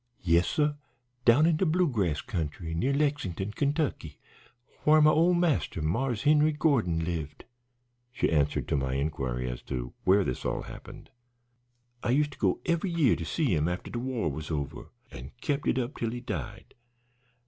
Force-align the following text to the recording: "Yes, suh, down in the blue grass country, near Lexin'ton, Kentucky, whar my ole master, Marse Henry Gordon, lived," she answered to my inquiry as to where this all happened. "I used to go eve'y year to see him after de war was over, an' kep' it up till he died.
"Yes, 0.23 0.47
suh, 0.47 0.73
down 1.25 1.45
in 1.45 1.57
the 1.57 1.65
blue 1.67 1.87
grass 1.87 2.21
country, 2.21 2.73
near 2.73 2.91
Lexin'ton, 2.91 3.51
Kentucky, 3.53 4.17
whar 4.83 4.99
my 4.99 5.11
ole 5.11 5.35
master, 5.35 5.79
Marse 5.79 6.23
Henry 6.23 6.53
Gordon, 6.53 7.05
lived," 7.05 7.45
she 8.11 8.31
answered 8.31 8.67
to 8.69 8.75
my 8.75 8.93
inquiry 8.95 9.47
as 9.47 9.61
to 9.61 9.93
where 10.03 10.23
this 10.23 10.43
all 10.43 10.63
happened. 10.63 11.11
"I 12.01 12.09
used 12.09 12.31
to 12.31 12.39
go 12.39 12.61
eve'y 12.65 12.89
year 12.89 13.15
to 13.15 13.25
see 13.25 13.53
him 13.53 13.67
after 13.67 13.91
de 13.91 13.99
war 13.99 14.31
was 14.31 14.49
over, 14.49 14.89
an' 15.11 15.33
kep' 15.39 15.67
it 15.67 15.77
up 15.77 15.95
till 15.95 16.09
he 16.09 16.19
died. 16.19 16.73